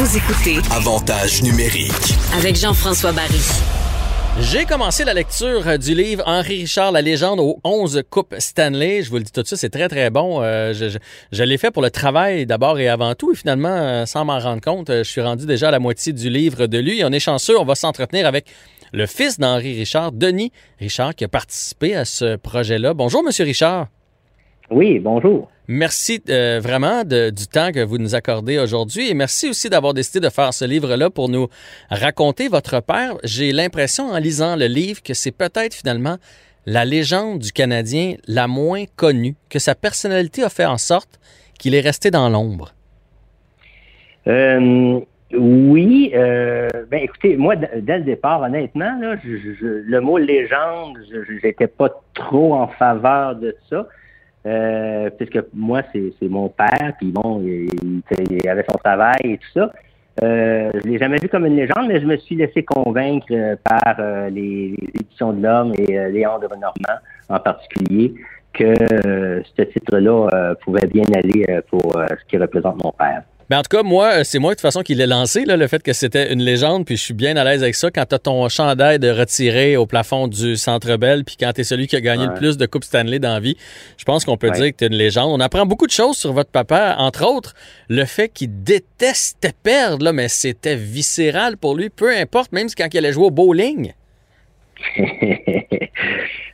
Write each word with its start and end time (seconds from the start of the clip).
Vous 0.00 0.16
écoutez 0.16 0.56
Avantage 0.74 1.42
numérique. 1.42 1.92
avec 2.34 2.56
Jean-François 2.56 3.12
Barry. 3.12 3.38
J'ai 4.40 4.64
commencé 4.64 5.04
la 5.04 5.12
lecture 5.12 5.78
du 5.78 5.94
livre 5.94 6.22
Henri 6.26 6.60
Richard, 6.62 6.90
la 6.92 7.02
légende 7.02 7.38
aux 7.38 7.60
11 7.64 8.04
coupes 8.08 8.34
Stanley. 8.38 9.02
Je 9.02 9.10
vous 9.10 9.18
le 9.18 9.24
dis 9.24 9.30
tout 9.30 9.42
de 9.42 9.46
suite, 9.46 9.58
c'est 9.58 9.68
très, 9.68 9.88
très 9.90 10.08
bon. 10.08 10.40
Euh, 10.42 10.72
je 10.72 10.88
je- 10.88 10.98
je 11.32 11.42
l'ai 11.42 11.58
fait 11.58 11.70
pour 11.70 11.82
le 11.82 11.90
travail 11.90 12.46
d'abord 12.46 12.78
et 12.78 12.88
avant 12.88 13.14
tout. 13.14 13.32
Et 13.32 13.36
finalement, 13.36 13.68
euh, 13.68 14.06
sans 14.06 14.24
m'en 14.24 14.38
rendre 14.38 14.62
compte, 14.62 14.88
euh, 14.88 15.04
je 15.04 15.10
suis 15.10 15.20
rendu 15.20 15.44
déjà 15.44 15.68
à 15.68 15.70
la 15.70 15.78
moitié 15.80 16.14
du 16.14 16.30
livre 16.30 16.66
de 16.66 16.78
lui. 16.78 17.00
Et 17.00 17.04
on 17.04 17.10
est 17.12 17.20
chanceux, 17.20 17.58
on 17.60 17.64
va 17.66 17.74
s'entretenir 17.74 18.26
avec 18.26 18.46
le 18.94 19.04
fils 19.06 19.38
d'Henri 19.38 19.76
Richard, 19.78 20.12
Denis 20.12 20.50
Richard, 20.78 21.14
qui 21.14 21.24
a 21.24 21.28
participé 21.28 21.94
à 21.94 22.06
ce 22.06 22.36
projet-là. 22.36 22.94
Bonjour, 22.94 23.22
Monsieur 23.22 23.44
Richard. 23.44 23.88
Oui, 24.70 24.98
bonjour. 25.00 25.50
Merci 25.68 26.22
euh, 26.28 26.60
vraiment 26.62 27.04
de- 27.04 27.30
du 27.30 27.46
temps 27.46 27.70
que 27.72 27.82
vous 27.84 27.98
nous 27.98 28.14
accordez 28.14 28.58
aujourd'hui 28.58 29.08
et 29.08 29.14
merci 29.14 29.48
aussi 29.48 29.68
d'avoir 29.68 29.94
décidé 29.94 30.20
de 30.20 30.28
faire 30.30 30.52
ce 30.52 30.64
livre-là 30.64 31.10
pour 31.10 31.28
nous 31.28 31.48
raconter 31.90 32.48
votre 32.48 32.80
père. 32.80 33.14
J'ai 33.24 33.52
l'impression 33.52 34.04
en 34.10 34.18
lisant 34.18 34.56
le 34.56 34.66
livre 34.66 35.02
que 35.02 35.14
c'est 35.14 35.30
peut-être 35.32 35.74
finalement 35.74 36.16
la 36.66 36.84
légende 36.84 37.38
du 37.38 37.52
Canadien 37.52 38.14
la 38.26 38.46
moins 38.48 38.84
connue, 38.96 39.34
que 39.48 39.58
sa 39.58 39.74
personnalité 39.74 40.42
a 40.42 40.48
fait 40.48 40.66
en 40.66 40.78
sorte 40.78 41.20
qu'il 41.58 41.74
est 41.74 41.80
resté 41.80 42.10
dans 42.10 42.28
l'ombre. 42.28 42.74
Euh, 44.26 45.00
oui, 45.32 46.10
euh, 46.14 46.68
ben 46.90 47.00
écoutez, 47.02 47.36
moi, 47.36 47.54
dès 47.56 47.98
le 47.98 48.04
départ, 48.04 48.42
honnêtement, 48.42 48.98
là, 49.00 49.16
je, 49.24 49.36
je- 49.36 49.66
le 49.86 50.00
mot 50.00 50.18
légende, 50.18 50.98
je 51.10 51.46
n'étais 51.46 51.66
pas 51.68 51.88
trop 52.14 52.54
en 52.54 52.66
faveur 52.68 53.36
de 53.36 53.56
ça. 53.70 53.86
Euh, 54.46 55.10
puisque 55.10 55.38
moi, 55.52 55.82
c'est 55.92 56.28
mon 56.28 56.48
père, 56.48 56.94
puis 56.98 57.10
bon, 57.12 57.40
il, 57.42 57.68
il- 57.82 58.02
il 58.42 58.48
avait 58.48 58.64
son 58.70 58.78
travail 58.78 59.18
et 59.24 59.38
tout 59.38 59.50
ça. 59.60 59.70
Euh, 60.22 60.70
je 60.74 60.88
l'ai 60.88 60.98
jamais 60.98 61.18
vu 61.22 61.28
comme 61.28 61.46
une 61.46 61.56
légende, 61.56 61.86
mais 61.88 62.00
je 62.00 62.06
me 62.06 62.16
suis 62.16 62.36
laissé 62.36 62.62
convaincre 62.62 63.26
euh, 63.30 63.56
par 63.62 63.96
euh, 63.98 64.28
les, 64.30 64.70
les 64.78 64.88
éditions 65.00 65.32
de 65.32 65.42
l'Homme 65.42 65.72
et 65.78 65.98
euh, 65.98 66.08
Léon 66.08 66.38
de 66.38 66.46
Normand 66.48 67.00
en 67.28 67.38
particulier 67.38 68.14
que 68.52 68.64
euh, 69.06 69.42
ce 69.56 69.62
titre-là 69.62 70.54
pouvait 70.64 70.86
bien 70.88 71.04
aller 71.14 71.44
pour 71.68 71.92
ce 71.92 72.24
qui 72.28 72.36
représente 72.36 72.82
mon 72.82 72.90
père. 72.90 73.22
Mais 73.50 73.56
en 73.56 73.62
tout 73.62 73.76
cas, 73.76 73.82
moi, 73.82 74.20
euh, 74.20 74.24
c'est 74.24 74.38
moi 74.38 74.52
de 74.52 74.54
toute 74.54 74.62
façon 74.62 74.82
qui 74.82 74.94
l'ai 74.94 75.06
lancé, 75.08 75.44
là, 75.44 75.56
le 75.56 75.66
fait 75.66 75.82
que 75.82 75.92
c'était 75.92 76.32
une 76.32 76.40
légende, 76.40 76.86
puis 76.86 76.96
je 76.96 77.02
suis 77.02 77.14
bien 77.14 77.36
à 77.36 77.42
l'aise 77.42 77.62
avec 77.64 77.74
ça. 77.74 77.90
Quand 77.90 78.04
tu 78.08 78.14
as 78.14 78.18
ton 78.20 78.48
chandail 78.48 79.00
de 79.00 79.10
retiré 79.10 79.76
au 79.76 79.86
plafond 79.86 80.28
du 80.28 80.54
Centre 80.56 80.96
Bell, 80.96 81.24
puis 81.24 81.36
quand 81.38 81.52
tu 81.52 81.62
es 81.62 81.64
celui 81.64 81.88
qui 81.88 81.96
a 81.96 82.00
gagné 82.00 82.26
le 82.26 82.34
plus 82.34 82.56
de 82.56 82.66
Coupe 82.66 82.84
Stanley 82.84 83.18
dans 83.18 83.32
la 83.34 83.40
vie, 83.40 83.56
je 83.96 84.04
pense 84.04 84.24
qu'on 84.24 84.36
peut 84.36 84.50
Ouais. 84.50 84.56
dire 84.56 84.66
que 84.70 84.76
tu 84.76 84.84
es 84.84 84.86
une 84.86 84.94
légende. 84.94 85.30
On 85.32 85.40
apprend 85.40 85.66
beaucoup 85.66 85.86
de 85.88 85.92
choses 85.92 86.16
sur 86.16 86.32
votre 86.32 86.50
papa, 86.50 86.94
entre 86.98 87.26
autres 87.26 87.54
le 87.88 88.04
fait 88.04 88.28
qu'il 88.28 88.62
détestait 88.62 89.52
perdre, 89.62 90.04
là, 90.04 90.12
mais 90.12 90.28
c'était 90.28 90.76
viscéral 90.76 91.56
pour 91.56 91.74
lui, 91.76 91.90
peu 91.90 92.08
importe, 92.16 92.52
même 92.52 92.68
quand 92.76 92.86
il 92.92 92.98
allait 92.98 93.12
jouer 93.12 93.26
au 93.26 93.30
bowling. 93.30 93.92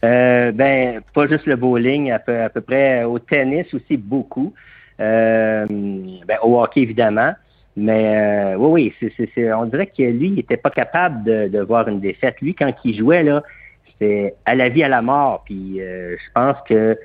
Euh, 0.05 0.53
ben, 0.53 1.01
pas 1.15 1.27
juste 1.27 1.47
le 1.47 1.56
bowling, 1.56 2.12
à 2.12 2.19
peu, 2.19 2.43
à 2.43 2.49
peu 2.49 2.61
près 2.61 3.03
au 3.05 3.19
tennis 3.19 3.67
aussi 3.73 3.97
beaucoup. 3.97 4.53
Euh, 5.01 5.67
ben, 5.69 6.39
au 6.43 6.61
hockey 6.61 6.81
évidemment. 6.81 7.33
Mais 7.77 8.55
euh, 8.55 8.57
oui, 8.57 8.95
oui, 9.01 9.12
c'est, 9.34 9.53
on 9.53 9.67
dirait 9.67 9.87
que 9.87 10.03
lui, 10.03 10.29
il 10.29 10.34
n'était 10.37 10.57
pas 10.57 10.71
capable 10.71 11.25
de, 11.25 11.49
de 11.49 11.61
voir 11.61 11.87
une 11.89 12.01
défaite. 12.01 12.41
Lui, 12.41 12.55
quand 12.55 12.73
il 12.84 12.97
jouait, 12.97 13.23
là, 13.23 13.43
c'était 13.87 14.35
à 14.47 14.55
la 14.55 14.71
vie, 14.71 14.83
à 14.83 14.89
la 14.89 15.03
mort. 15.03 15.43
Puis 15.45 15.81
euh, 15.81 16.17
je 16.17 16.33
pense 16.35 16.56
que 16.67 16.99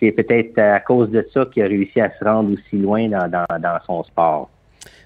c'est 0.00 0.10
peut-être 0.10 0.58
à 0.58 0.80
cause 0.80 1.10
de 1.10 1.24
ça 1.32 1.46
qu'il 1.46 1.62
a 1.62 1.66
réussi 1.66 2.00
à 2.00 2.10
se 2.18 2.24
rendre 2.24 2.52
aussi 2.52 2.76
loin 2.76 3.08
dans, 3.08 3.30
dans, 3.30 3.46
dans 3.60 3.78
son 3.86 4.02
sport. 4.02 4.50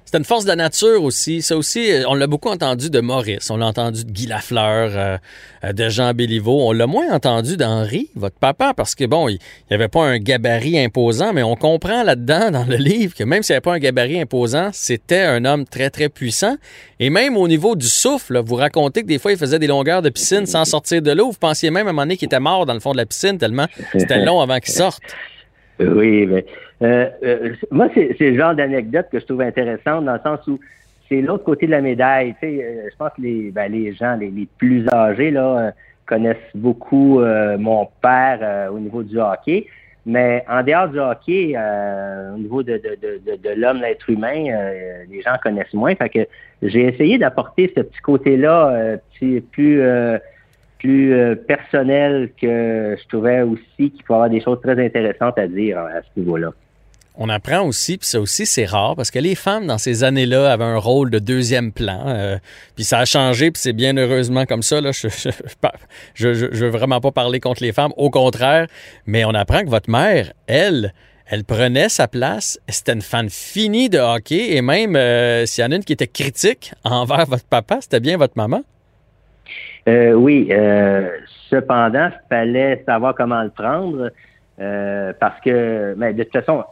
C'était 0.07 0.19
une 0.19 0.25
force 0.25 0.45
de 0.45 0.51
la 0.51 0.57
nature 0.57 1.03
aussi. 1.03 1.43
Ça 1.43 1.57
aussi, 1.57 1.91
euh, 1.91 2.05
on 2.07 2.15
l'a 2.15 2.29
beaucoup 2.29 2.49
entendu 2.49 2.91
de 2.91 3.01
Maurice, 3.01 3.51
on 3.51 3.57
l'a 3.57 3.67
entendu 3.67 4.05
de 4.05 4.11
Guy 4.13 4.29
Lafleur, 4.29 4.93
euh, 4.95 5.19
euh, 5.65 5.73
de 5.73 5.89
Jean 5.89 6.15
Béliveau. 6.15 6.69
On 6.69 6.71
l'a 6.71 6.87
moins 6.87 7.13
entendu 7.13 7.57
d'Henri, 7.57 8.09
votre 8.15 8.39
papa, 8.39 8.73
parce 8.73 8.95
que 8.95 9.05
bon, 9.05 9.29
il 9.29 9.41
n'y 9.69 9.75
avait 9.75 9.89
pas 9.89 10.05
un 10.05 10.19
gabarit 10.19 10.79
imposant, 10.79 11.33
mais 11.33 11.43
on 11.43 11.57
comprend 11.57 12.05
là-dedans, 12.05 12.53
dans 12.53 12.65
le 12.65 12.77
livre, 12.77 13.17
que 13.17 13.25
même 13.25 13.43
s'il 13.43 13.55
n'y 13.55 13.57
avait 13.57 13.63
pas 13.63 13.75
un 13.75 13.81
gabarit 13.81 14.21
imposant, 14.21 14.71
c'était 14.73 15.23
un 15.23 15.45
homme 15.45 15.65
très, 15.65 15.91
très 15.91 16.09
puissant. 16.09 16.57
Et 17.01 17.11
même 17.11 17.37
au 17.37 17.49
niveau 17.49 17.75
du 17.75 17.89
souffle, 17.89 18.41
vous 18.47 18.55
racontez 18.55 19.03
que 19.03 19.09
des 19.09 19.19
fois, 19.19 19.33
il 19.33 19.39
faisait 19.39 19.59
des 19.59 19.67
longueurs 19.67 20.03
de 20.03 20.11
piscine 20.11 20.47
sans 20.47 20.65
sortir 20.65 21.03
de 21.03 21.11
l'eau. 21.11 21.33
Vous 21.33 21.39
pensiez 21.39 21.73
même 21.73 21.89
à 21.89 21.91
un 21.91 21.93
moment 21.93 22.03
donné 22.03 22.17
qu'il 22.17 22.27
était 22.27 22.39
mort 22.39 22.65
dans 22.65 22.75
le 22.75 22.81
fond 22.81 22.93
de 22.93 22.99
la 22.99 23.07
piscine, 23.07 23.39
tellement 23.39 23.67
c'était 23.99 24.25
long 24.25 24.41
avant 24.41 24.61
qu'il 24.61 24.73
sorte. 24.73 25.03
Oui, 25.81 26.27
mais 26.27 26.47
euh, 26.83 27.09
euh, 27.23 27.55
moi, 27.71 27.89
c'est 27.95 28.19
le 28.19 28.37
genre 28.37 28.55
d'anecdote 28.55 29.07
que 29.11 29.19
je 29.19 29.25
trouve 29.25 29.41
intéressante 29.41 30.05
dans 30.05 30.15
le 30.15 30.21
sens 30.21 30.47
où 30.47 30.59
c'est 31.09 31.21
l'autre 31.21 31.45
côté 31.45 31.67
de 31.67 31.71
la 31.71 31.81
médaille. 31.81 32.35
Tu 32.41 32.49
sais, 32.49 32.65
euh, 32.65 32.89
je 32.91 32.97
pense 32.97 33.13
que 33.17 33.23
les, 33.23 33.51
ben, 33.51 33.71
les 33.71 33.95
gens 33.95 34.17
les, 34.17 34.31
les 34.31 34.47
plus 34.59 34.87
âgés 34.89 35.31
là, 35.31 35.59
euh, 35.59 35.71
connaissent 36.05 36.37
beaucoup 36.55 37.21
euh, 37.21 37.57
mon 37.59 37.89
père 38.03 38.71
au 38.73 38.79
niveau 38.79 39.03
du 39.03 39.19
hockey. 39.19 39.67
Mais 40.09 40.45
en 40.49 40.63
dehors 40.63 40.89
du 40.89 41.01
hockey, 41.01 41.57
au 41.57 42.39
niveau 42.39 42.63
de, 42.63 42.75
de, 42.75 42.97
de, 43.27 43.37
de, 43.37 43.61
l'homme, 43.61 43.81
l'être 43.81 44.09
humain, 44.09 44.45
les 45.11 45.21
gens 45.21 45.35
connaissent 45.43 45.75
moins. 45.75 45.97
Fait 45.97 46.09
que 46.09 46.21
j'ai 46.63 46.85
essayé 46.85 47.19
d'apporter 47.19 47.73
ce 47.77 47.81
petit 47.81 48.01
côté-là 48.03 48.99
plus 49.19 49.81
euh, 49.81 50.19
plus 50.79 51.15
euh, 51.15 51.35
personnel 51.35 52.31
que 52.41 52.97
je 53.01 53.09
trouvais 53.09 53.43
aussi 53.43 53.91
qu'il 53.91 54.05
faut 54.05 54.15
avoir 54.15 54.31
des 54.31 54.41
choses 54.41 54.61
très 54.61 54.85
intéressantes 54.85 55.39
à 55.39 55.47
dire 55.47 55.79
à 55.79 56.03
ce 56.03 56.21
niveau-là. 56.21 56.53
On 57.19 57.31
apprend 57.31 57.63
aussi, 57.63 57.97
puis 57.97 58.07
ça 58.07 58.21
aussi 58.21 58.45
c'est 58.45 58.67
rare, 58.67 58.95
parce 58.95 59.11
que 59.11 59.19
les 59.19 59.35
femmes 59.35 59.67
dans 59.67 59.79
ces 59.79 60.05
années-là 60.05 60.53
avaient 60.53 60.65
un 60.65 60.77
rôle 60.77 61.11
de 61.11 61.19
deuxième 61.19 61.73
plan, 61.73 62.03
euh, 62.09 62.37
puis 62.75 62.85
ça 62.85 62.99
a 62.99 63.05
changé, 63.07 63.51
puis 63.51 63.61
c'est 63.61 63.73
bien 63.73 63.97
heureusement 63.97 64.45
comme 64.45 64.63
ça. 64.63 64.83
Là, 64.83 64.91
je, 66.15 66.29
veux 66.29 66.69
vraiment 66.69 67.01
pas 67.01 67.13
parler 67.13 67.41
contre 67.41 67.63
les 67.63 67.73
femmes, 67.73 67.93
au 67.97 68.11
contraire, 68.11 68.67
mais 69.07 69.25
on 69.25 69.31
apprend 69.31 69.63
que 69.63 69.71
votre 69.71 69.91
mère, 69.91 70.33
elle, 70.47 70.93
elle 71.31 71.45
prenait 71.45 71.89
sa 71.89 72.07
place, 72.07 72.61
c'était 72.69 72.93
une 72.93 73.01
fan 73.01 73.31
finie 73.31 73.89
de 73.89 73.99
hockey, 73.99 74.55
et 74.55 74.61
même 74.61 74.95
euh, 74.95 75.47
s'il 75.47 75.65
y 75.65 75.67
en 75.67 75.73
a 75.73 75.77
une 75.77 75.85
qui 75.85 75.95
était 75.95 76.07
critique 76.07 76.75
envers 76.85 77.25
votre 77.25 77.47
papa, 77.47 77.79
c'était 77.81 78.01
bien 78.01 78.19
votre 78.19 78.37
maman? 78.37 78.61
Euh, 79.89 80.13
oui, 80.13 80.51
cependant, 81.49 82.11
il 82.11 82.29
fallait 82.29 82.83
savoir 82.85 83.15
comment 83.15 83.43
le 83.43 83.51
prendre 83.51 84.11
parce 85.19 85.41
que, 85.41 85.95
mais 85.97 86.13
de 86.13 86.25
toute 86.25 86.33
façon, 86.33 86.65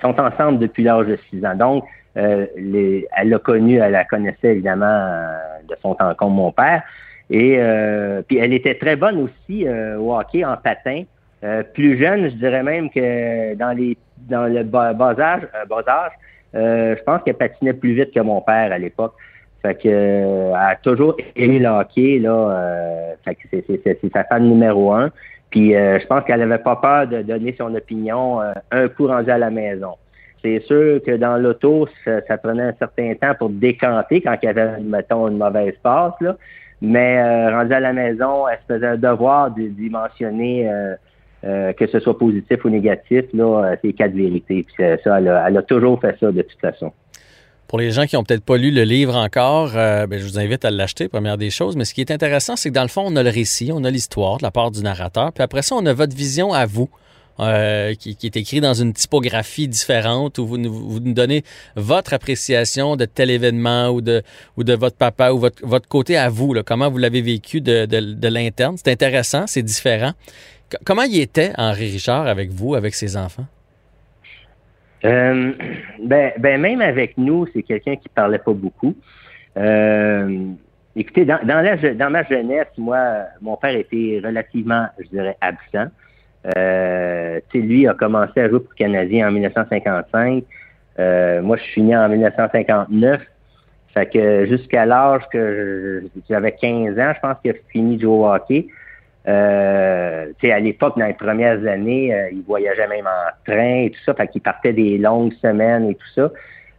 sont 0.00 0.18
ensemble 0.20 0.58
depuis 0.58 0.84
l'âge 0.84 1.06
de 1.06 1.18
6 1.30 1.44
ans. 1.44 1.54
Donc, 1.54 1.84
euh, 2.16 2.46
les, 2.56 3.06
elle 3.16 3.28
l'a 3.28 3.38
connu, 3.38 3.76
elle 3.76 3.92
la 3.92 4.04
connaissait 4.04 4.52
évidemment 4.52 4.86
euh, 4.86 5.36
de 5.68 5.76
son 5.82 5.94
temps 5.94 6.12
comme 6.14 6.34
mon 6.34 6.52
père. 6.52 6.82
Et 7.30 7.56
euh, 7.58 8.22
puis 8.26 8.38
elle 8.38 8.52
était 8.52 8.74
très 8.74 8.96
bonne 8.96 9.22
aussi 9.22 9.66
euh, 9.66 9.98
au 9.98 10.16
hockey 10.16 10.44
en 10.44 10.56
patin. 10.56 11.04
Euh, 11.44 11.62
plus 11.62 11.96
jeune, 11.98 12.28
je 12.28 12.34
dirais 12.34 12.62
même 12.62 12.90
que 12.90 13.54
dans 13.54 13.76
les 13.76 13.96
dans 14.28 14.52
le 14.52 14.64
bas, 14.64 14.92
âge, 15.18 15.42
bas 15.68 15.84
âge 15.86 16.12
je 16.52 17.02
pense 17.04 17.22
qu'elle 17.22 17.36
patinait 17.36 17.72
plus 17.72 17.94
vite 17.94 18.12
que 18.12 18.20
mon 18.20 18.40
père 18.40 18.72
à 18.72 18.78
l'époque. 18.78 19.14
Fait 19.62 19.80
que 19.80 19.88
elle 19.88 20.54
a 20.54 20.76
toujours 20.82 21.16
aimé 21.36 21.60
le 21.60 21.68
hockey, 21.68 22.18
là. 22.18 23.14
Fait 23.24 23.36
que 23.36 23.42
c'est 23.84 24.12
sa 24.12 24.24
fan 24.24 24.48
numéro 24.48 24.92
un. 24.92 25.10
Puis 25.50 25.74
euh, 25.74 25.98
je 25.98 26.06
pense 26.06 26.24
qu'elle 26.24 26.42
avait 26.42 26.58
pas 26.58 26.76
peur 26.76 27.06
de 27.08 27.22
donner 27.22 27.54
son 27.58 27.74
opinion 27.74 28.40
euh, 28.40 28.52
un 28.70 28.88
coup 28.88 29.06
rendu 29.06 29.30
à 29.30 29.38
la 29.38 29.50
maison. 29.50 29.94
C'est 30.42 30.60
sûr 30.60 31.02
que 31.04 31.16
dans 31.16 31.36
l'auto, 31.36 31.86
ça, 32.04 32.20
ça 32.26 32.38
prenait 32.38 32.62
un 32.62 32.72
certain 32.78 33.14
temps 33.14 33.34
pour 33.38 33.50
décanter 33.50 34.22
quand 34.22 34.36
il 34.42 34.46
y 34.46 34.48
avait, 34.48 34.80
mettons, 34.80 35.28
une 35.28 35.36
mauvaise 35.36 35.74
passe, 35.82 36.14
là. 36.20 36.36
Mais 36.82 37.18
euh, 37.18 37.50
rendu 37.50 37.74
à 37.74 37.80
la 37.80 37.92
maison, 37.92 38.48
elle 38.48 38.58
se 38.66 38.74
faisait 38.74 38.86
un 38.86 38.96
devoir 38.96 39.50
de- 39.50 39.68
d'y 39.68 39.90
mentionner 39.90 40.70
euh, 40.70 40.94
euh, 41.44 41.72
que 41.74 41.86
ce 41.86 42.00
soit 42.00 42.18
positif 42.18 42.64
ou 42.64 42.70
négatif, 42.70 43.26
là, 43.34 43.64
euh, 43.64 43.76
c'est 43.82 43.92
quatre 43.92 44.12
vérités. 44.12 44.62
Puis 44.62 44.74
ça, 45.04 45.18
elle 45.18 45.28
a, 45.28 45.46
elle 45.48 45.58
a 45.58 45.62
toujours 45.62 46.00
fait 46.00 46.16
ça 46.18 46.32
de 46.32 46.40
toute 46.42 46.60
façon. 46.60 46.92
Pour 47.70 47.78
les 47.78 47.92
gens 47.92 48.04
qui 48.06 48.16
n'ont 48.16 48.24
peut-être 48.24 48.42
pas 48.42 48.56
lu 48.56 48.72
le 48.72 48.82
livre 48.82 49.14
encore, 49.14 49.76
euh, 49.76 50.08
ben, 50.08 50.18
je 50.18 50.24
vous 50.24 50.40
invite 50.40 50.64
à 50.64 50.72
l'acheter, 50.72 51.06
première 51.06 51.38
des 51.38 51.50
choses. 51.50 51.76
Mais 51.76 51.84
ce 51.84 51.94
qui 51.94 52.00
est 52.00 52.10
intéressant, 52.10 52.56
c'est 52.56 52.70
que 52.70 52.74
dans 52.74 52.82
le 52.82 52.88
fond, 52.88 53.04
on 53.06 53.14
a 53.14 53.22
le 53.22 53.30
récit, 53.30 53.70
on 53.72 53.84
a 53.84 53.90
l'histoire 53.90 54.38
de 54.38 54.42
la 54.42 54.50
part 54.50 54.72
du 54.72 54.82
narrateur. 54.82 55.32
Puis 55.32 55.44
après 55.44 55.62
ça, 55.62 55.76
on 55.76 55.86
a 55.86 55.92
votre 55.92 56.16
vision 56.16 56.52
à 56.52 56.66
vous, 56.66 56.90
euh, 57.38 57.94
qui, 57.94 58.16
est 58.24 58.36
écrit 58.36 58.60
dans 58.60 58.74
une 58.74 58.92
typographie 58.92 59.68
différente 59.68 60.38
où 60.38 60.48
vous, 60.48 60.58
nous 60.58 61.12
donnez 61.14 61.44
votre 61.76 62.12
appréciation 62.12 62.96
de 62.96 63.04
tel 63.04 63.30
événement 63.30 63.90
ou 63.90 64.00
de, 64.00 64.24
votre 64.56 64.96
papa 64.96 65.30
ou 65.30 65.38
votre, 65.38 65.86
côté 65.86 66.16
à 66.16 66.28
vous, 66.28 66.56
comment 66.66 66.90
vous 66.90 66.98
l'avez 66.98 67.22
vécu 67.22 67.60
de 67.60 68.26
l'interne. 68.26 68.78
C'est 68.78 68.90
intéressant, 68.90 69.46
c'est 69.46 69.62
différent. 69.62 70.10
comment 70.84 71.04
il 71.04 71.20
était, 71.20 71.52
Henri 71.56 71.88
Richard, 71.88 72.26
avec 72.26 72.50
vous, 72.50 72.74
avec 72.74 72.96
ses 72.96 73.16
enfants? 73.16 73.46
Euh, 75.04 75.52
ben, 76.02 76.32
ben, 76.38 76.60
même 76.60 76.80
avec 76.80 77.16
nous, 77.18 77.46
c'est 77.52 77.62
quelqu'un 77.62 77.96
qui 77.96 78.08
parlait 78.08 78.38
pas 78.38 78.52
beaucoup. 78.52 78.94
Euh, 79.56 80.46
écoutez, 80.96 81.24
dans, 81.24 81.40
dans, 81.44 82.10
ma 82.10 82.24
jeunesse, 82.24 82.68
moi, 82.78 82.98
mon 83.40 83.56
père 83.56 83.76
était 83.76 84.20
relativement, 84.24 84.86
je 84.98 85.08
dirais, 85.08 85.36
absent. 85.40 85.90
Euh, 86.56 87.40
lui 87.52 87.86
a 87.86 87.94
commencé 87.94 88.40
à 88.40 88.48
jouer 88.48 88.60
pour 88.60 88.74
Canadien 88.74 89.28
en 89.28 89.32
1955. 89.32 90.44
Euh, 90.98 91.42
moi, 91.42 91.56
je 91.56 91.62
suis 91.62 91.82
né 91.82 91.96
en 91.96 92.08
1959. 92.08 93.20
Fait 93.92 94.06
que 94.06 94.46
jusqu'à 94.46 94.86
l'âge 94.86 95.22
que 95.32 96.04
j'avais 96.28 96.52
15 96.52 96.98
ans, 96.98 97.12
je 97.14 97.20
pense 97.20 97.36
qu'il 97.42 97.50
a 97.50 97.54
fini 97.70 97.96
de 97.96 98.02
jouer 98.02 98.12
au 98.12 98.26
hockey. 98.26 98.68
Euh, 99.28 100.32
à 100.42 100.60
l'époque, 100.60 100.98
dans 100.98 101.06
les 101.06 101.14
premières 101.14 101.66
années, 101.66 102.14
euh, 102.14 102.30
il 102.32 102.42
voyageait 102.42 102.88
même 102.88 103.06
en 103.06 103.30
train 103.44 103.82
et 103.84 103.90
tout 103.90 104.00
ça, 104.06 104.14
fait 104.14 104.28
qu'il 104.28 104.40
partait 104.40 104.72
des 104.72 104.96
longues 104.98 105.34
semaines 105.34 105.90
et 105.90 105.94
tout 105.94 106.08
ça. 106.14 106.30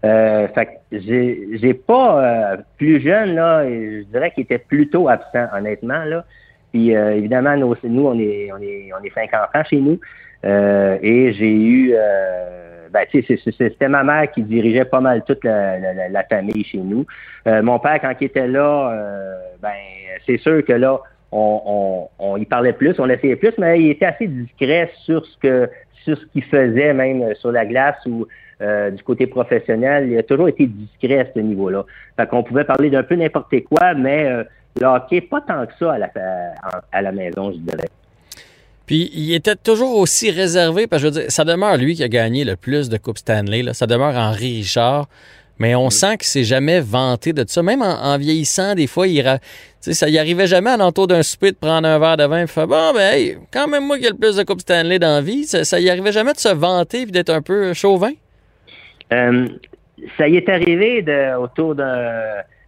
Euh, 0.04 0.48
fait 0.48 0.66
que 0.66 0.72
j'ai 1.00 1.74
pas 1.76 2.24
euh, 2.24 2.58
plus 2.78 3.00
jeune 3.02 3.36
là, 3.36 3.64
je 3.66 4.04
dirais 4.06 4.32
qu'il 4.32 4.44
était 4.44 4.58
plutôt 4.58 5.08
absent, 5.08 5.46
honnêtement 5.56 6.04
là. 6.06 6.26
Puis 6.72 6.96
euh, 6.96 7.16
évidemment, 7.16 7.56
nous, 7.56 7.76
on 7.84 8.20
est 8.20 8.52
on 8.52 8.60
est 8.62 8.90
on 9.00 9.04
est 9.04 9.14
cinq 9.14 9.32
enfants 9.34 9.64
chez 9.70 9.80
nous 9.80 10.00
et 10.44 11.34
j'ai 11.34 11.54
eu 11.54 11.94
ben, 12.92 13.06
c'était 13.12 13.88
ma 13.88 14.04
mère 14.04 14.32
qui 14.32 14.42
dirigeait 14.42 14.86
pas 14.86 15.02
mal 15.02 15.24
toute 15.24 15.44
la, 15.44 16.10
la 16.10 16.24
famille 16.24 16.64
chez 16.64 16.80
nous. 16.80 17.06
mon 17.46 17.78
père, 17.78 18.02
quand 18.02 18.14
il 18.20 18.26
était 18.26 18.48
là, 18.48 18.92
ben 19.62 19.70
c'est 20.26 20.38
sûr 20.38 20.66
que 20.66 20.74
là, 20.74 21.00
on, 21.32 22.10
on, 22.20 22.38
y 22.38 22.46
parlait 22.46 22.74
plus, 22.74 23.00
on 23.00 23.10
essayait 23.10 23.36
plus, 23.36 23.54
mais 23.58 23.82
il 23.82 23.90
était 23.92 24.06
assez 24.06 24.28
discret 24.28 24.92
sur 25.06 25.26
ce 25.26 25.38
que 25.38 25.70
sur 26.04 26.18
ce 26.18 26.26
qu'il 26.34 26.44
faisait, 26.44 26.94
même 26.94 27.34
sur 27.36 27.52
la 27.52 27.66
glace 27.66 27.98
ou 28.06 28.28
euh, 28.62 28.92
du 28.92 29.02
côté 29.04 29.28
professionnel. 29.28 30.10
Il 30.10 30.18
a 30.18 30.24
toujours 30.24 30.48
été 30.48 30.68
discret 30.68 31.20
à 31.20 31.26
ce 31.34 31.40
niveau-là. 31.40 31.84
Fait 32.18 32.28
qu'on 32.28 32.44
pouvait 32.44 32.64
parler 32.64 32.90
d'un 32.90 33.04
peu 33.04 33.16
n'importe 33.16 33.54
quoi, 33.64 33.94
mais 33.94 34.26
euh, 34.26 34.44
le 34.80 34.88
hockey, 34.88 35.22
pas 35.22 35.42
tant 35.42 35.66
que 35.66 35.74
ça 35.80 35.94
à 35.94 35.98
la, 35.98 36.10
à, 36.92 37.02
la 37.02 37.12
maison, 37.12 37.52
je 37.52 37.58
dirais. 37.58 37.90
Puis 38.86 39.10
il 39.14 39.34
était 39.34 39.56
toujours 39.56 39.96
aussi 39.98 40.32
réservé, 40.32 40.86
parce 40.88 41.02
que 41.02 41.10
je 41.10 41.14
veux 41.14 41.22
dire, 41.22 41.32
ça 41.32 41.44
demeure 41.44 41.78
lui 41.78 41.96
qui 41.96 42.04
a 42.04 42.08
gagné 42.08 42.44
le 42.44 42.56
plus 42.56 42.90
de 42.90 42.98
Coupe 42.98 43.18
Stanley. 43.18 43.64
Là. 43.64 43.74
Ça 43.74 43.88
demeure 43.88 44.16
Henri 44.16 44.58
Richard. 44.58 45.08
Mais 45.62 45.76
on 45.76 45.92
sent 45.92 46.18
qu'il 46.18 46.26
s'est 46.26 46.44
jamais 46.44 46.80
vanté 46.80 47.34
de 47.34 47.46
ça. 47.48 47.62
Même 47.62 47.84
en, 47.84 48.18
vieillissant, 48.18 48.74
des 48.74 48.88
fois, 48.88 49.06
il 49.06 49.24
ça 49.80 50.10
y 50.10 50.18
arrivait 50.18 50.48
jamais 50.48 50.72
à 50.72 50.78
l'entour 50.78 51.06
d'un 51.06 51.22
souper 51.22 51.52
de 51.52 51.56
prendre 51.56 51.88
un 51.88 52.00
verre 52.00 52.18
de 52.18 52.24
vin 52.24 52.42
et 52.42 52.48
faire 52.48 52.66
Bon, 52.66 52.92
ben, 52.96 53.36
quand 53.54 53.68
même 53.68 53.86
moi 53.86 54.00
qui 54.00 54.08
ai 54.08 54.10
le 54.10 54.16
plus 54.16 54.38
de 54.38 54.44
Coupe 54.44 54.62
Stanley 54.62 54.98
dans 54.98 55.14
la 55.14 55.22
vie, 55.22 55.44
ça, 55.44 55.80
y 55.80 55.88
arrivait 55.88 56.12
jamais 56.12 56.34
de 56.34 56.40
se 56.40 56.52
vanter 56.52 57.02
et 57.02 57.06
d'être 57.06 57.30
un 57.30 57.44
peu 57.44 57.76
chauvin? 57.76 58.10
Euh, 59.14 59.50
ça 60.18 60.28
y 60.28 60.38
est 60.38 60.50
arrivé 60.50 61.04
de, 61.04 61.38
autour 61.38 61.76
de, 61.76 61.84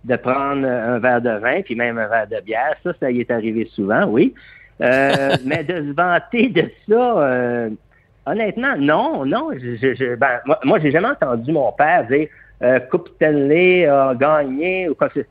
de 0.03 0.15
prendre 0.15 0.67
un 0.67 0.99
verre 0.99 1.21
de 1.21 1.35
vin, 1.39 1.63
puis 1.63 1.73
même 1.73 1.97
un 1.97 2.07
verre 2.07 2.27
de 2.27 2.41
bière. 2.41 2.75
Ça, 2.83 2.93
ça 2.99 3.09
y 3.09 3.21
est 3.21 3.31
arrivé 3.31 3.67
souvent, 3.73 4.05
oui. 4.05 4.35
Euh, 4.81 5.35
mais 5.45 5.63
de 5.63 5.77
se 5.77 5.95
vanter 5.95 6.49
de 6.49 6.69
ça, 6.87 6.93
euh, 6.93 7.69
honnêtement, 8.27 8.75
non, 8.77 9.25
non. 9.25 9.49
Je, 9.51 10.13
ben, 10.13 10.41
moi, 10.45 10.59
moi 10.63 10.79
j'ai 10.79 10.91
jamais 10.91 11.07
entendu 11.07 11.51
mon 11.51 11.71
père 11.71 12.05
dire 12.05 12.27
euh, 12.63 12.79
Coupe 12.79 13.09
Stanley 13.15 13.85
a 13.85 14.13
gagné 14.15 14.89
ou 14.89 14.95
quoi 14.95 15.09
que 15.09 15.25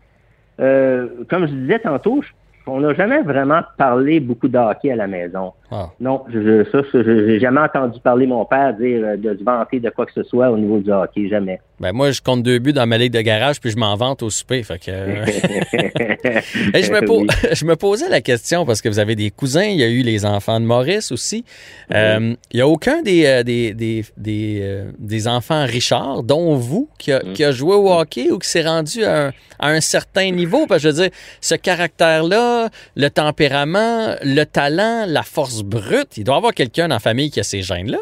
euh, 0.61 1.08
Comme 1.29 1.46
je 1.46 1.52
disais 1.55 1.79
tantôt, 1.79 2.23
on 2.67 2.81
n'a 2.81 2.94
jamais 2.94 3.23
vraiment 3.23 3.62
parlé 3.76 4.20
beaucoup 4.20 4.49
de 4.49 4.58
hockey 4.58 4.90
à 4.90 4.96
la 4.96 5.06
maison. 5.06 5.52
Ah. 5.75 5.89
Non, 6.01 6.23
je, 6.29 6.65
ça, 6.71 6.81
je 6.93 6.99
n'ai 6.99 7.41
jamais 7.41 7.61
entendu 7.61 7.99
parler 8.01 8.27
mon 8.27 8.45
père 8.45 8.75
dire 8.75 9.01
euh, 9.03 9.17
de 9.17 9.39
se 9.39 9.43
vanter 9.43 9.81
de 9.81 9.89
quoi 9.89 10.05
que 10.05 10.13
ce 10.13 10.23
soit 10.23 10.51
au 10.51 10.59
niveau 10.59 10.81
du 10.81 10.93
hockey, 10.93 11.29
jamais. 11.29 11.61
Ben 11.81 11.93
moi, 11.93 12.13
je 12.13 12.21
compte 12.21 12.45
deux 12.45 12.61
buts 12.61 12.73
dans 12.73 12.87
ma 12.87 12.97
ligue 12.97 13.13
de 13.13 13.21
garage, 13.23 13.59
puis 13.59 13.71
je 13.71 13.77
m'en 13.77 13.97
vante 13.97 14.23
au 14.23 14.31
souper. 14.31 14.63
Fait 14.63 14.79
que... 14.79 14.93
je, 14.93 16.93
me 16.93 17.01
je 17.55 17.65
me 17.65 17.75
posais 17.75 18.09
la 18.09 18.21
question, 18.21 18.65
parce 18.65 18.81
que 18.81 18.89
vous 18.89 18.99
avez 18.99 19.17
des 19.17 19.31
cousins, 19.31 19.65
il 19.65 19.79
y 19.79 19.83
a 19.83 19.89
eu 19.89 20.03
les 20.03 20.25
enfants 20.25 20.61
de 20.61 20.65
Maurice 20.65 21.11
aussi. 21.11 21.45
Euh, 21.93 22.35
il 22.53 22.57
n'y 22.57 22.61
a 22.61 22.69
aucun 22.69 23.03
des, 23.03 23.27
euh, 23.27 23.43
des, 23.43 23.75
des, 23.75 24.05
des, 24.17 24.61
euh, 24.63 24.93
des, 24.99 25.27
enfants 25.27 25.67
Richard, 25.67 26.23
dont 26.23 26.55
vous, 26.55 26.89
qui 26.99 27.11
a, 27.11 27.21
qui 27.35 27.43
a 27.43 27.51
joué 27.51 27.75
au 27.75 27.93
hockey 27.93 28.31
ou 28.31 28.39
qui 28.39 28.49
s'est 28.49 28.63
rendu 28.63 29.05
à 29.05 29.27
un, 29.27 29.33
à 29.59 29.71
un, 29.71 29.81
certain 29.81 30.31
niveau? 30.31 30.67
Parce 30.67 30.83
que 30.83 30.91
je 30.91 30.95
veux 30.95 31.03
dire, 31.03 31.11
ce 31.41 31.57
caractère-là, 31.57 32.69
le 32.95 33.09
tempérament, 33.09 34.15
le 34.23 34.45
talent, 34.45 35.07
la 35.09 35.23
force 35.23 35.62
brute, 35.62 36.17
il 36.17 36.25
doit 36.25 36.37
y 36.37 36.38
avoir 36.38 36.55
quelqu'un 36.55 36.88
dans 36.88 36.97
la 36.97 37.00
famille 37.00 37.31
qui 37.31 37.41
a 37.41 37.43
ces 37.43 37.62
gènes-là. 37.62 37.99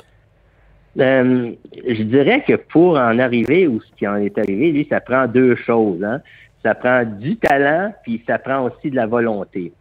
Euh, 0.98 1.52
je 1.86 2.02
dirais 2.02 2.42
que 2.46 2.54
pour 2.54 2.98
en 2.98 3.18
arriver 3.18 3.68
ou 3.68 3.80
ce 3.80 3.96
qui 3.96 4.06
en 4.06 4.16
est 4.16 4.36
arrivé, 4.38 4.72
lui, 4.72 4.86
ça 4.90 5.00
prend 5.00 5.26
deux 5.26 5.54
choses. 5.54 6.02
Hein. 6.02 6.20
Ça 6.64 6.74
prend 6.74 7.04
du 7.04 7.36
talent, 7.36 7.94
puis 8.02 8.22
ça 8.26 8.38
prend 8.38 8.64
aussi 8.64 8.90
de 8.90 8.96
la 8.96 9.06
volonté. 9.06 9.72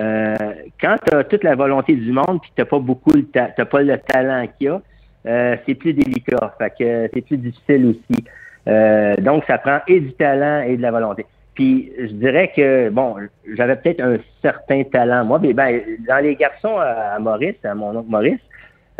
Euh, 0.00 0.34
quand 0.80 0.96
tu 1.06 1.16
as 1.16 1.24
toute 1.24 1.44
la 1.44 1.54
volonté 1.54 1.94
du 1.94 2.12
monde, 2.12 2.40
puis 2.40 2.50
tu 2.54 2.60
n'as 2.60 2.66
pas 2.66 2.78
beaucoup 2.78 3.12
le 3.12 3.24
t'as 3.24 3.50
pas 3.50 3.82
le 3.82 3.98
talent 3.98 4.46
qu'il 4.58 4.68
y 4.68 4.70
a, 4.70 4.80
euh, 5.26 5.56
c'est 5.66 5.74
plus 5.74 5.92
délicat. 5.92 6.54
Fait 6.58 6.72
que 6.78 7.10
c'est 7.12 7.22
plus 7.22 7.38
difficile 7.38 7.86
aussi. 7.86 8.24
donc, 9.22 9.44
ça 9.46 9.58
prend 9.58 9.80
et 9.86 10.00
du 10.00 10.12
talent 10.12 10.62
et 10.62 10.76
de 10.76 10.82
la 10.82 10.90
volonté. 10.90 11.26
Puis 11.58 11.92
je 11.98 12.12
dirais 12.12 12.52
que 12.54 12.88
bon, 12.88 13.16
j'avais 13.56 13.74
peut-être 13.74 14.00
un 14.00 14.18
certain 14.42 14.84
talent. 14.84 15.24
Moi, 15.24 15.40
mais 15.42 15.52
ben, 15.52 15.80
dans 16.06 16.22
les 16.22 16.36
garçons 16.36 16.76
à 16.78 17.18
Maurice, 17.18 17.56
à 17.64 17.74
mon 17.74 17.96
oncle 17.96 18.08
Maurice, 18.08 18.38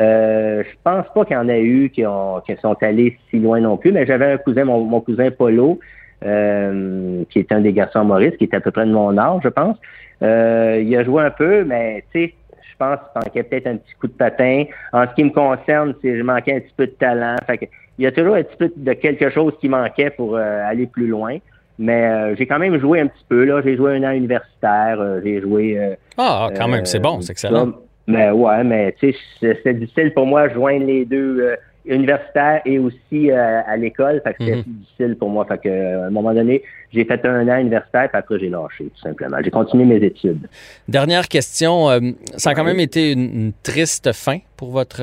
euh, 0.01 0.65
je 0.69 0.77
pense 0.83 1.07
pas 1.15 1.25
qu'il 1.25 1.37
y 1.37 1.39
en 1.39 1.49
a 1.49 1.57
eu 1.57 1.89
qui, 1.89 2.05
ont, 2.05 2.41
qui 2.41 2.57
sont 2.57 2.75
allés 2.83 3.17
si 3.31 3.39
loin 3.39 3.61
non 3.61 3.77
plus, 3.77 3.93
mais 3.93 4.07
j'avais 4.07 4.33
un 4.33 4.39
cousin, 4.39 4.65
mon, 4.65 5.01
cousin 5.01 5.31
Polo, 5.31 5.79
euh, 6.25 7.23
qui 7.31 7.39
est 7.39 7.53
un 7.53 7.61
des 7.61 7.73
garçons 7.73 8.05
Maurice, 8.05 8.37
qui 8.39 8.45
est 8.47 8.55
à 8.55 8.61
peu 8.61 8.73
près 8.73 8.87
de 8.87 8.91
mon 8.91 9.17
âge, 9.17 9.41
je 9.45 9.51
pense. 9.51 9.77
Euh, 10.23 10.83
il 10.83 10.97
a 10.97 11.05
joué 11.05 11.23
un 11.23 11.31
peu, 11.31 11.63
mais 11.63 12.03
tu 12.13 12.25
sais, 12.25 12.35
je 12.73 12.77
pense 12.77 12.99
qu'il 12.99 13.23
manquait 13.25 13.43
peut-être 13.45 13.69
un 13.69 13.77
petit 13.77 13.95
coup 14.01 14.09
de 14.09 14.15
patin. 14.15 14.65
En 14.93 15.07
ce 15.07 15.15
qui 15.15 15.23
me 15.23 15.31
concerne, 15.31 15.95
je 16.03 16.23
manquais 16.23 16.57
un 16.57 16.61
petit 16.61 16.75
peu 16.77 16.87
de 16.87 16.93
talent. 16.93 17.37
Fait 17.47 17.59
que, 17.59 17.67
il 17.99 18.05
y 18.05 18.09
a 18.09 18.11
toujours 18.11 18.35
un 18.35 18.43
petit 18.43 18.57
peu 18.57 18.73
de 18.75 18.93
quelque 18.95 19.31
chose 19.31 19.53
qui 19.61 19.69
manquait 19.69 20.11
pour 20.11 20.37
euh, 20.37 20.69
aller 20.69 20.89
plus 20.89 21.07
loin. 21.07 21.39
Mais 21.79 22.35
j'ai 22.37 22.47
quand 22.47 22.59
même 22.59 22.79
joué 22.81 23.01
un 23.01 23.07
petit 23.07 23.25
peu. 23.29 23.45
là. 23.45 23.61
J'ai 23.65 23.77
joué 23.77 23.97
un 23.97 24.03
an 24.03 24.13
universitaire. 24.13 24.99
j'ai 25.25 25.41
joué. 25.41 25.97
ah, 26.17 26.49
quand 26.57 26.69
même, 26.69 26.85
c'est 26.85 26.99
bon, 26.99 27.21
c'est 27.21 27.33
excellent. 27.33 27.73
Mais 28.07 28.31
ouais, 28.31 28.65
mais 28.65 28.95
tu 28.99 29.15
sais, 29.41 29.61
c'est 29.63 29.75
difficile 29.75 30.13
pour 30.15 30.27
moi 30.27 30.49
de 30.49 30.55
joindre 30.55 30.87
les 30.87 31.05
deux 31.05 31.55
euh, 31.89 31.95
universitaires 31.95 32.61
et 32.65 32.79
aussi 32.79 33.31
euh, 33.31 33.61
à 33.67 33.77
l'école. 33.77 34.21
Fait 34.25 34.35
que 34.35 34.45
c'était 34.45 34.57
mhm. 34.57 34.63
difficile 34.67 35.17
pour 35.17 35.29
moi. 35.31 35.45
Fait 35.47 35.59
que 35.59 35.69
à 35.69 36.07
un 36.07 36.11
moment 36.11 36.33
donné, 36.33 36.63
j'ai 36.93 37.05
fait 37.05 37.25
un 37.25 37.49
an 37.49 37.59
universitaire, 37.59 38.09
puis 38.09 38.19
après 38.19 38.39
j'ai 38.39 38.49
lâché, 38.49 38.85
tout 38.85 39.01
simplement. 39.03 39.37
J'ai 39.43 39.51
continué 39.51 39.85
mes 39.85 40.05
études. 40.05 40.49
Dernière 40.89 41.29
question. 41.29 41.91
Euh, 41.91 42.01
ça 42.37 42.51
a 42.51 42.55
quand 42.55 42.65
même 42.65 42.81
été 42.81 43.13
une, 43.13 43.53
triste 43.63 44.13
fin 44.13 44.39
pour 44.57 44.71
votre, 44.71 44.99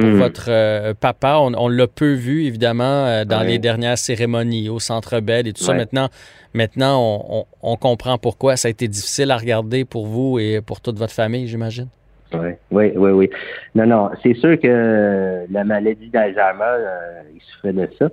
pour 0.00 0.10
votre 0.18 0.92
papa. 0.94 1.38
On, 1.38 1.68
l'a 1.68 1.86
peu 1.86 2.12
vu, 2.12 2.44
évidemment, 2.44 3.24
dans 3.24 3.42
les 3.42 3.58
dernières 3.58 3.98
cérémonies 3.98 4.68
au 4.68 4.78
Centre 4.78 5.20
Bell 5.20 5.46
et 5.46 5.52
tout 5.52 5.62
ça. 5.62 5.74
Maintenant, 5.74 6.08
maintenant 6.54 7.00
on, 7.30 7.44
on 7.62 7.76
comprend 7.76 8.18
pourquoi 8.18 8.56
ça 8.56 8.68
a 8.68 8.70
été 8.70 8.88
difficile 8.88 9.30
à 9.30 9.36
regarder 9.36 9.84
pour 9.84 10.06
vous 10.06 10.38
et 10.38 10.60
pour 10.60 10.80
toute 10.80 10.98
votre 10.98 11.12
famille, 11.12 11.46
j'imagine. 11.46 11.88
Oui, 12.32 12.50
oui, 12.70 12.92
oui, 12.96 13.10
oui. 13.10 13.30
Non, 13.74 13.86
non, 13.86 14.10
c'est 14.22 14.34
sûr 14.34 14.58
que 14.58 15.44
la 15.50 15.64
maladie 15.64 16.08
d'Alzheimer, 16.08 16.64
euh, 16.64 17.22
il 17.34 17.40
souffrait 17.40 17.72
de 17.72 17.88
ça. 17.98 18.08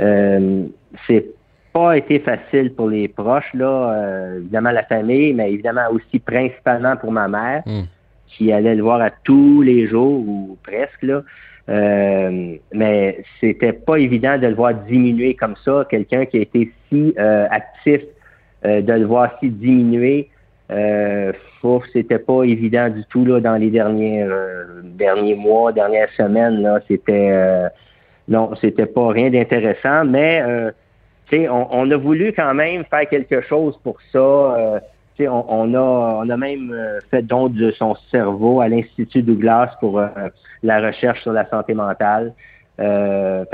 Euh, 0.00 0.66
c'est 1.06 1.26
pas 1.72 1.96
été 1.96 2.20
facile 2.20 2.72
pour 2.74 2.88
les 2.88 3.08
proches, 3.08 3.52
là, 3.54 3.92
euh, 3.92 4.38
évidemment 4.38 4.70
la 4.70 4.84
famille, 4.84 5.34
mais 5.34 5.52
évidemment 5.52 5.88
aussi 5.90 6.18
principalement 6.18 6.96
pour 6.96 7.12
ma 7.12 7.28
mère, 7.28 7.62
hmm. 7.66 7.82
qui 8.28 8.52
allait 8.52 8.74
le 8.74 8.82
voir 8.82 9.00
à 9.00 9.10
tous 9.10 9.62
les 9.62 9.86
jours 9.86 10.26
ou 10.26 10.58
presque, 10.62 11.02
là. 11.02 11.22
Euh, 11.68 12.54
mais 12.72 13.24
c'était 13.40 13.72
pas 13.72 13.96
évident 13.96 14.38
de 14.38 14.46
le 14.46 14.54
voir 14.54 14.72
diminuer 14.72 15.34
comme 15.34 15.56
ça, 15.64 15.84
quelqu'un 15.90 16.24
qui 16.24 16.38
a 16.38 16.40
été 16.42 16.70
si 16.88 17.12
actif, 17.18 18.02
de 18.62 18.92
le 18.92 19.04
voir 19.04 19.32
si 19.40 19.50
diminuer. 19.50 20.30
Euh, 20.70 21.32
c'était 21.92 22.18
pas 22.18 22.44
évident 22.44 22.88
du 22.88 23.04
tout 23.06 23.24
là 23.24 23.40
dans 23.40 23.56
les 23.56 23.70
derniers 23.70 24.22
euh, 24.22 24.64
derniers 24.82 25.34
mois, 25.34 25.72
dernières 25.72 26.10
semaines 26.10 26.62
là. 26.62 26.80
C'était 26.88 27.30
euh, 27.30 27.68
non, 28.28 28.50
c'était 28.60 28.86
pas 28.86 29.08
rien 29.08 29.30
d'intéressant, 29.30 30.04
mais 30.04 30.42
euh, 30.42 30.70
on, 31.32 31.66
on, 31.70 31.90
a 31.90 31.96
voulu 31.96 32.32
quand 32.32 32.54
même 32.54 32.84
faire 32.84 33.08
quelque 33.08 33.40
chose 33.42 33.78
pour 33.82 33.98
ça. 34.12 34.80
on, 35.20 35.74
a, 35.74 35.78
on 35.78 36.28
a 36.28 36.36
même 36.36 36.72
euh, 36.72 36.98
fait 37.10 37.22
don 37.22 37.48
de 37.48 37.70
son 37.72 37.94
cerveau 38.10 38.60
à 38.60 38.68
l'Institut 38.68 39.22
Douglas 39.22 39.76
pour 39.80 40.00
euh, 40.00 40.08
la 40.62 40.80
recherche 40.80 41.22
sur 41.22 41.32
la 41.32 41.48
santé 41.48 41.74
mentale. 41.74 42.32
Euh, 42.80 43.44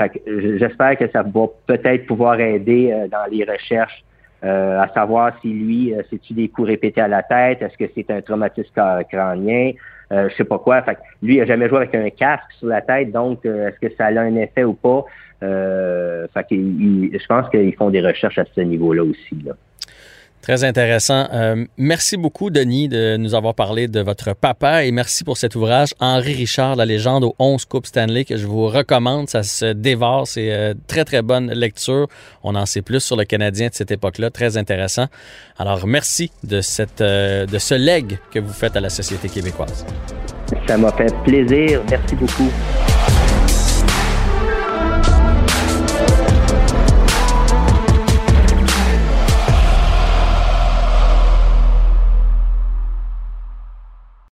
J'espère 0.59 0.97
que 0.97 1.09
ça 1.11 1.23
va 1.23 1.47
peut-être 1.67 2.05
pouvoir 2.07 2.39
aider 2.39 2.91
euh, 2.91 3.07
dans 3.07 3.25
les 3.31 3.43
recherches 3.45 4.03
à 4.43 4.87
savoir 4.93 5.33
si 5.41 5.49
lui, 5.49 5.93
c'est-tu 6.09 6.33
des 6.33 6.49
coups 6.49 6.67
répétés 6.67 7.01
à 7.01 7.07
la 7.07 7.23
tête, 7.23 7.61
est-ce 7.61 7.77
que 7.77 7.89
c'est 7.95 8.11
un 8.11 8.21
traumatisme 8.21 8.71
crânien, 9.09 9.71
je 10.11 10.33
sais 10.35 10.43
pas 10.43 10.59
quoi. 10.59 10.81
Fait 10.81 10.97
lui, 11.21 11.35
il 11.35 11.39
n'a 11.39 11.45
jamais 11.45 11.69
joué 11.69 11.77
avec 11.77 11.95
un 11.95 12.09
casque 12.09 12.51
sur 12.59 12.67
la 12.67 12.81
tête, 12.81 13.11
donc 13.11 13.45
est-ce 13.45 13.79
que 13.79 13.93
ça 13.95 14.07
a 14.07 14.19
un 14.19 14.35
effet 14.35 14.63
ou 14.63 14.73
pas? 14.73 15.05
fait 15.39 16.45
je 16.51 17.27
pense 17.27 17.49
qu'ils 17.49 17.75
font 17.75 17.89
des 17.89 18.01
recherches 18.01 18.37
à 18.37 18.45
ce 18.53 18.61
niveau-là 18.61 19.03
aussi. 19.03 19.41
Là. 19.45 19.53
Très 20.43 20.65
intéressant. 20.65 21.25
Euh, 21.33 21.63
merci 21.77 22.17
beaucoup, 22.17 22.49
Denis, 22.49 22.89
de 22.89 23.15
nous 23.15 23.33
avoir 23.33 23.55
parlé 23.55 23.87
de 23.87 24.01
votre 24.01 24.35
papa 24.35 24.83
et 24.83 24.91
merci 24.91 25.23
pour 25.23 25.37
cet 25.37 25.55
ouvrage, 25.55 25.93
Henri 26.01 26.33
Richard, 26.33 26.75
la 26.75 26.83
légende 26.85 27.23
aux 27.23 27.33
11 27.39 27.63
Coupes 27.63 27.85
Stanley, 27.85 28.25
que 28.25 28.35
je 28.35 28.45
vous 28.45 28.67
recommande. 28.67 29.29
Ça 29.29 29.41
se 29.41 29.71
dévore. 29.71 30.27
C'est 30.27 30.51
euh, 30.51 30.73
très, 30.85 31.05
très 31.05 31.21
bonne 31.21 31.49
lecture. 31.53 32.09
On 32.43 32.55
en 32.55 32.65
sait 32.65 32.81
plus 32.81 32.99
sur 32.99 33.15
le 33.15 33.23
Canadien 33.23 33.69
de 33.69 33.73
cette 33.73 33.91
époque-là. 33.91 34.31
Très 34.31 34.57
intéressant. 34.57 35.05
Alors, 35.57 35.87
merci 35.87 36.29
de, 36.43 36.59
cette, 36.59 36.99
euh, 36.99 37.45
de 37.45 37.57
ce 37.57 37.75
leg 37.75 38.19
que 38.29 38.39
vous 38.39 38.51
faites 38.51 38.75
à 38.75 38.81
la 38.81 38.89
société 38.89 39.29
québécoise. 39.29 39.85
Ça 40.67 40.77
m'a 40.77 40.91
fait 40.91 41.15
plaisir. 41.23 41.81
Merci 41.89 42.15
beaucoup. 42.17 42.51